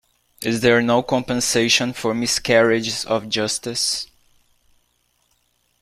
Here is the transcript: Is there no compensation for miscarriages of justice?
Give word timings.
Is 0.41 0.61
there 0.61 0.81
no 0.81 1.03
compensation 1.03 1.93
for 1.93 2.15
miscarriages 2.15 3.05
of 3.05 3.29
justice? 3.29 4.07